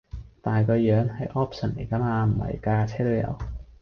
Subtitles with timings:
[0.41, 3.37] 但係嗰樣係 option 嚟咋嘛，唔係架架車都有